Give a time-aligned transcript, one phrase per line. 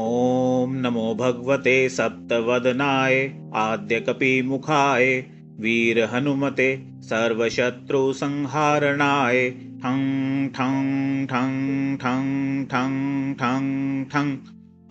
[0.00, 5.24] ॐ नमो भगवते सप्तवदनाय आद्यकपिमुखाय
[5.60, 14.36] वीरहनुमते सर्वशत्रुसंहारणाय ठं ठं ठं ठं ठं ठं ठं।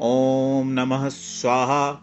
[0.01, 1.98] ॐ नमः स्वाहा।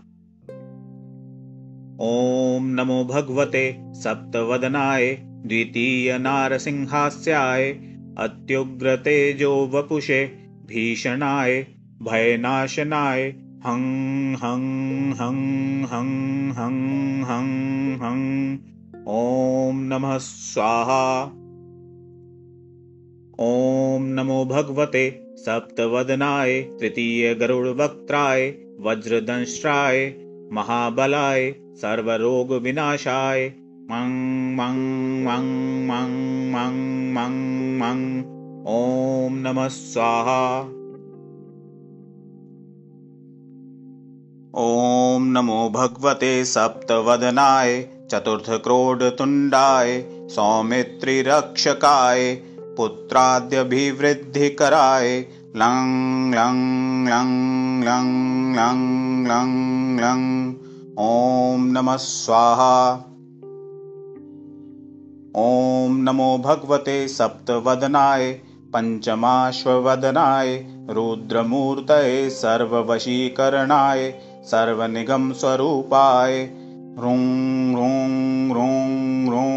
[2.00, 7.80] ॐ नमो भगवते सप्तवदनाय द्वितीयनारसिंहास्याय
[8.18, 10.32] अत्युग्रतेजो वपुषे
[10.66, 11.66] भीषणाय
[12.02, 13.22] भयनाशनाय
[13.66, 15.36] हं हं हं
[15.84, 17.48] हं हं हं
[17.96, 18.54] हं।
[19.08, 21.24] ॐ नमः स्वाहा।
[23.40, 30.14] ॐ नमो भगवते सप्तवदनाय तृतीयगरुडवक्त्राय वज्रदंष्ट्राय
[30.52, 33.52] महाबलाय सर्वरोगविनाशाय
[33.90, 34.10] मं
[34.54, 34.76] मं
[35.24, 36.10] मं मं
[36.52, 36.74] मं
[37.12, 38.20] मं मं।
[39.28, 40.72] ॐ नमः स्वाहा
[44.56, 52.42] ॐ नमो भगवते सप्तवदनाय चतुर्थक्रोडतुण्डाय सौमित्रिरक्षकाय
[52.76, 55.24] पुत्राद्यभिवृद्धिकराय
[55.56, 60.54] लं लं लं लं लं लं लं
[60.98, 63.04] ॐ नमः स्वाहा।
[65.36, 68.40] ॐ नमो भगवते सप्तवदनाय
[68.74, 74.14] पञ्चमाश्ववदनाय रुद्रमूर्तये सर्ववशीकरणाय
[74.50, 76.32] सर्वनिगमस्वरूपाय
[76.98, 77.18] ह्रूं
[77.74, 78.08] ह्रूं
[78.50, 79.54] ह्रूं ह्रूं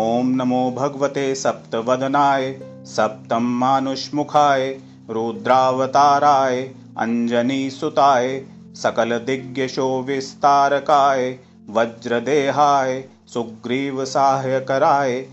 [0.02, 2.52] ॐ नमो भगवते सप्तवदनाय
[2.86, 4.70] सप्तं मानुष्मुखाय
[5.10, 6.62] रुद्रावताराय
[6.98, 8.46] अञ्जनीसुताय
[8.76, 11.40] सकलदिग्यशो विस्तारकाय
[11.70, 13.04] वज्रदेहाय
[13.34, 15.26] सुग्रीवसाह्यकराय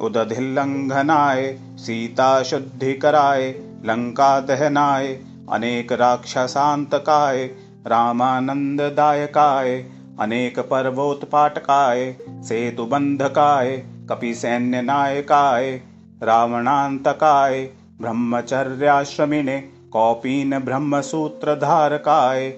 [0.00, 5.12] उदधिल्लङ्घनाय सीताशुद्धिकराय लङ्कादहनाय
[5.52, 7.48] अनेकराक्षसान्तकाय
[7.86, 9.76] रामानन्ददायकाय
[10.20, 12.00] अनेकपर्वोत्पाटकाय
[12.48, 13.76] सेतुबन्धकाय
[14.10, 15.70] कपिसैन्यनायकाय
[16.28, 17.64] रावणान्तकाय
[18.00, 19.58] ब्रह्मचर्याश्रमिणे
[19.92, 22.48] कौपीन ब्रह्मसूत्रधारकाय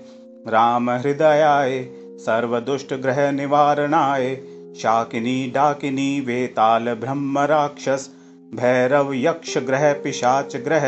[0.55, 1.83] रामहृदयाय
[2.27, 4.35] सर्वदुष्टग्रहनिवारणाय
[4.81, 8.09] शाकिनी डाकिनी वेताल ब्रह्मराक्षस
[8.55, 10.87] भैरव यक्षग्रह पिशाचग्रह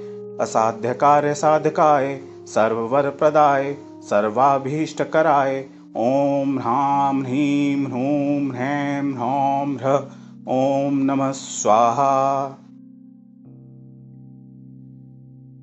[0.41, 5.65] असाध्य कार्य साधकाय सर्ववर प्रदाय सर्वाभीष्ट कराय
[5.98, 10.10] ओम ह्राम ह्रीम ह्रूम ह्रैम ह्रौम ह्र,
[10.48, 12.61] ओम नमः स्वाहा।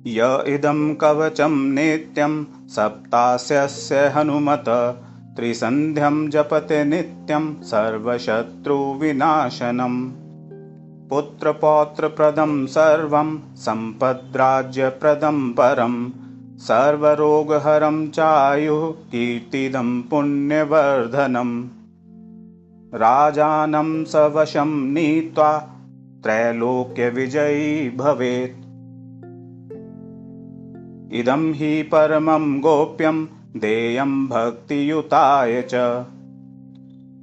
[0.07, 2.33] य इदं कवचं नित्यं
[2.75, 4.69] सप्तास्यस्य हनुमत
[5.37, 9.99] त्रिसन्ध्यं जपते नित्यं सर्वशत्रुविनाशनम्
[11.09, 13.29] पुत्रपौत्रप्रदं सर्वं
[13.65, 15.95] सम्पद्राज्यप्रदं परं
[16.67, 21.53] सर्वरोगहरं चायुः कीर्तिदं पुण्यवर्धनम्
[23.03, 25.51] राजानं सवशं नीत्वा
[26.23, 28.68] त्रैलोक्यविजयी भवेत्
[31.13, 33.25] इदं हि परमं गोप्यं
[33.59, 36.05] देयं भक्तियुताय च।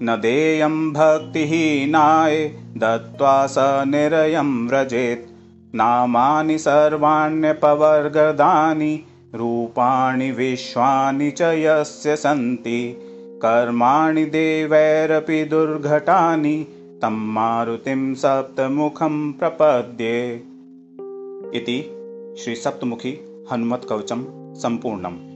[0.02, 5.30] न देयं भक्तिहीनाय दत्त्वा स निरयं व्रजेत्।
[5.74, 13.02] नामानि सर्वाण्यपवर्गदानि रूपाणि विश्वानि च यस्य सन्ति।
[13.42, 16.66] कर्माणि देवैरपि दुर्घटानि
[17.02, 20.42] तं मारुतिं सप्तमुखं प्रपद्ये।
[21.54, 21.90] इति
[22.44, 24.24] श्रीसप्तमुखी हनुमत कवचम
[24.54, 25.35] संपूर्णम।